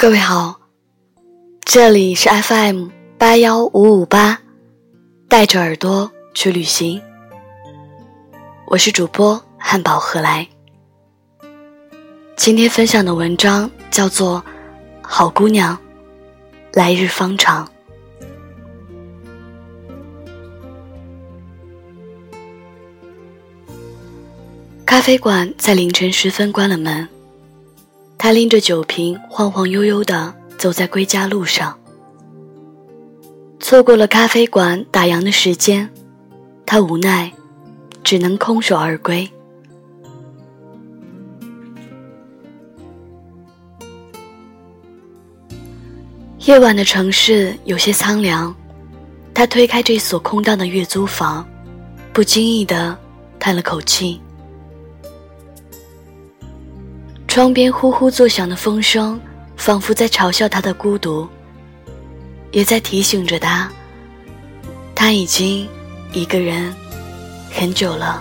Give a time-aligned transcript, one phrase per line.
[0.00, 0.58] 各位好，
[1.62, 4.40] 这里是 FM 八幺五五八，
[5.28, 6.98] 带着耳朵去旅行。
[8.64, 10.48] 我是主播汉堡何来。
[12.34, 14.42] 今天分享的文章叫做
[15.06, 15.78] 《好姑娘，
[16.72, 17.68] 来日方长》。
[24.86, 27.06] 咖啡馆在凌晨时分关了门。
[28.30, 31.76] 他拎着酒瓶，晃晃悠悠地走在归家路上。
[33.58, 35.90] 错过了咖啡馆打烊的时间，
[36.64, 37.32] 他无奈，
[38.04, 39.28] 只能空手而归。
[46.38, 48.54] 夜晚的城市有些苍凉，
[49.34, 51.44] 他推开这所空荡的月租房，
[52.12, 52.96] 不经意地
[53.40, 54.20] 叹了口气。
[57.30, 59.18] 窗边呼呼作响的风声，
[59.56, 61.28] 仿佛在嘲笑他的孤独，
[62.50, 63.70] 也在提醒着他，
[64.96, 65.68] 他已经
[66.12, 66.74] 一个人
[67.52, 68.20] 很久了。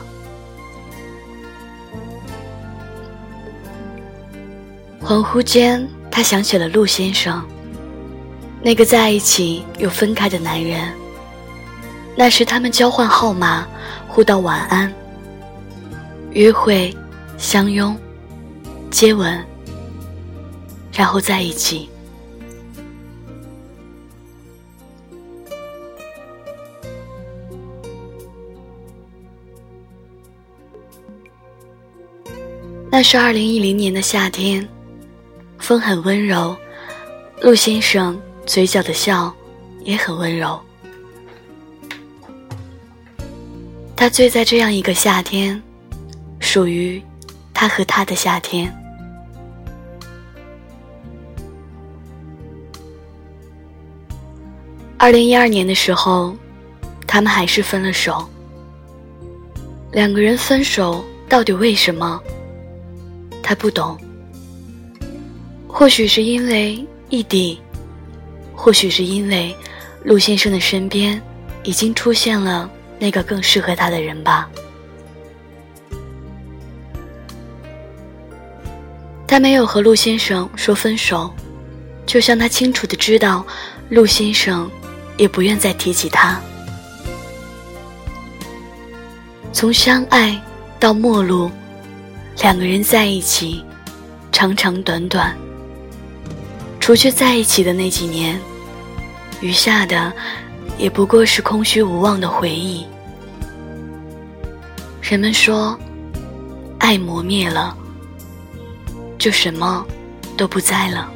[5.02, 7.44] 恍惚间，他想起了陆先生，
[8.62, 10.88] 那个在一起又分开的男人。
[12.16, 13.68] 那时他们交换号码，
[14.08, 14.94] 互道晚安，
[16.30, 16.96] 约会，
[17.40, 17.98] 相拥。
[18.90, 19.46] 接吻，
[20.92, 21.90] 然后在一起。
[32.92, 34.68] 那是二零一零年的夏天，
[35.60, 36.58] 风很温柔，
[37.42, 39.34] 陆先生嘴角的笑
[39.84, 40.60] 也很温柔。
[43.96, 45.62] 他醉在这样一个夏天，
[46.40, 47.02] 属于
[47.60, 48.74] 他和他的夏天。
[54.98, 56.34] 二零一二年的时候，
[57.06, 58.26] 他们还是分了手。
[59.92, 62.24] 两个人分手到底为什么？
[63.44, 64.00] 他不懂。
[65.68, 67.60] 或许是因为异地，
[68.56, 69.54] 或许是因为
[70.06, 71.22] 陆先生的身边
[71.64, 74.50] 已经出现了那个更适合他的人吧。
[79.30, 81.32] 他没有和陆先生说分手，
[82.08, 83.46] 就像他清楚的知道
[83.90, 84.70] 陆先生。
[85.20, 86.40] 也不愿再提起他。
[89.52, 90.42] 从相爱
[90.80, 91.52] 到陌路，
[92.42, 93.62] 两个人在一起，
[94.32, 95.38] 长长短短。
[96.80, 98.40] 除去在一起的那几年，
[99.42, 100.14] 余下的
[100.78, 102.86] 也不过是空虚无望的回忆。
[105.02, 105.78] 人们说，
[106.78, 107.76] 爱磨灭了，
[109.20, 109.86] 就什么
[110.36, 111.12] 都不在了。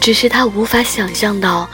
[0.00, 1.68] 只是他无法想象到，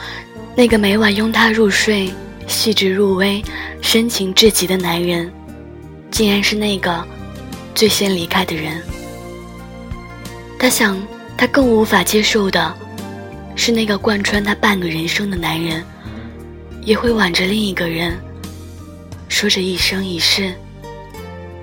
[0.56, 2.12] 那个每晚拥她入睡、
[2.48, 3.40] 细致入微、
[3.80, 5.32] 深情至极的男人，
[6.10, 7.06] 竟然是那个
[7.76, 8.82] 最先离开的人。
[10.58, 11.00] 他想，
[11.38, 12.74] 他更无法接受的，
[13.54, 15.84] 是那个贯穿他半个人生的男人，
[16.82, 18.18] 也会挽着另一个人，
[19.28, 20.52] 说着一生一世，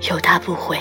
[0.09, 0.79] 有他不悔。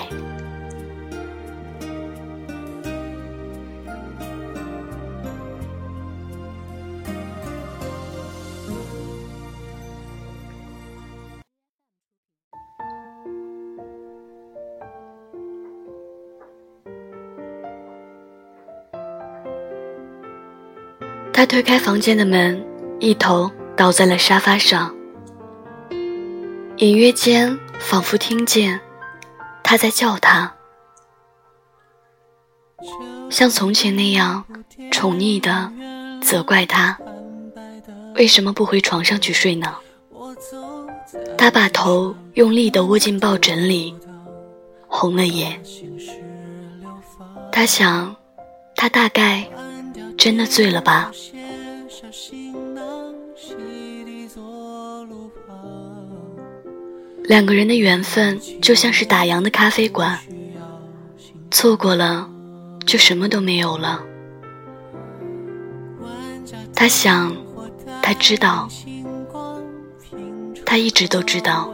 [21.41, 22.63] 他推开房间的门，
[22.99, 24.95] 一头倒在了沙发上。
[26.77, 28.79] 隐约间，仿佛听见
[29.63, 30.53] 他在叫他，
[33.31, 34.45] 像从前那样
[34.91, 35.71] 宠溺的
[36.21, 36.95] 责怪他
[38.13, 39.73] 为什么不回床上去睡呢？
[41.39, 43.95] 他把头用力地窝进抱枕里，
[44.87, 45.59] 红了眼。
[47.51, 48.15] 他想，
[48.75, 49.49] 他大概。
[50.21, 51.11] 真的醉了吧？
[57.23, 60.19] 两个人的缘分就像是打烊的咖啡馆，
[61.49, 62.29] 错过了
[62.85, 64.03] 就什么都没有了。
[66.75, 67.35] 他想，
[68.03, 68.69] 他知道，
[70.63, 71.73] 他一直都知道。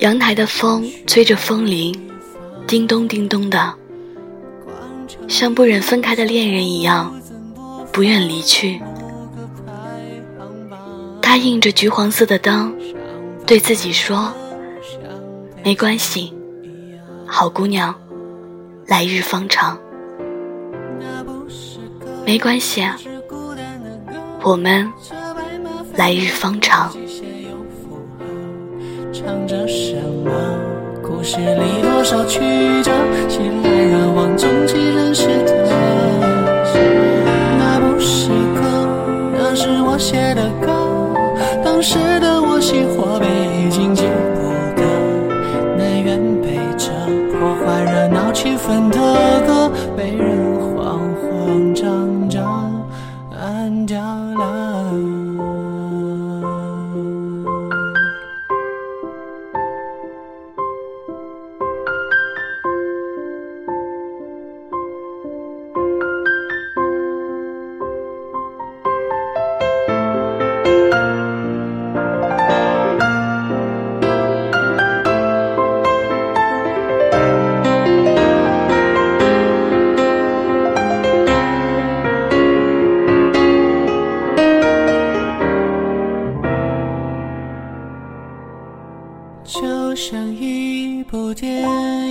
[0.00, 2.05] 阳台的风吹着风铃。
[2.66, 3.72] 叮咚叮咚的，
[5.28, 7.14] 像不忍分开的恋人一样，
[7.92, 8.80] 不愿离去。
[11.22, 12.74] 他映着橘黄色的灯，
[13.46, 14.32] 对自己说
[15.62, 16.34] ：“没关系，
[17.24, 17.94] 好姑娘，
[18.86, 19.78] 来日方长。
[22.24, 22.98] 没关系啊，
[24.42, 24.90] 我们
[25.94, 26.92] 来日方长。
[29.12, 30.15] 唱着什？
[31.26, 32.38] 故事里多少曲
[32.84, 32.92] 折？
[33.28, 35.66] 熙来攘往，终极认识的。
[37.58, 38.86] 那不是歌，
[39.36, 40.70] 那是我写的歌。
[41.64, 43.26] 当时的我喜或悲，
[43.58, 44.04] 已经记
[44.36, 44.40] 不
[44.80, 44.86] 得。
[45.76, 46.92] 内愿背着
[47.32, 48.96] 破坏热闹气氛的
[49.48, 50.38] 歌，被人
[50.76, 52.80] 慌慌张张
[53.36, 54.55] 按掉了。
[89.96, 91.62] 像一部电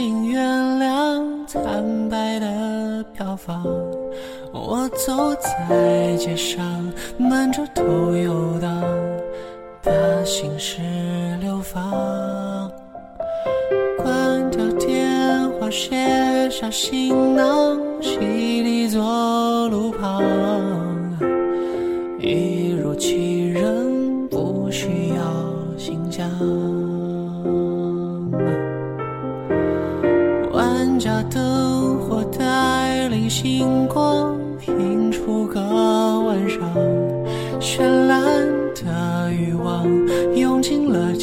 [0.01, 0.43] 影，原
[0.79, 1.61] 谅惨
[2.09, 3.63] 白的票房。
[4.51, 7.83] 我走在街上，满着头
[8.15, 8.83] 游荡，
[9.83, 9.91] 把
[10.23, 10.81] 心事
[11.39, 12.71] 流放。
[13.99, 17.54] 关掉电话，卸下行囊，
[33.29, 34.37] 星光，
[34.67, 36.59] 映出个晚上。
[37.59, 39.87] 绚烂的欲望
[40.35, 41.14] 涌进了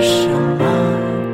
[0.00, 0.64] 什么？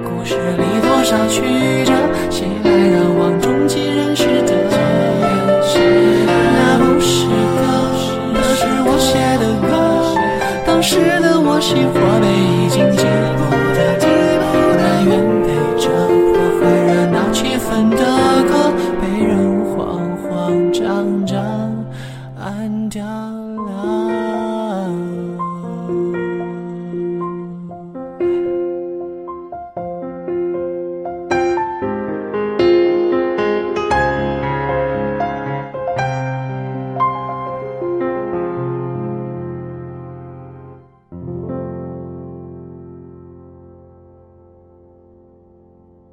[0.04, 1.42] 故事里多少曲
[1.84, 1.92] 折？
[2.30, 4.52] 熙来攘往，中几人识的。
[6.36, 7.62] 那不是歌，
[8.32, 9.72] 那是我写的歌。
[10.66, 12.13] 当时的我喜欢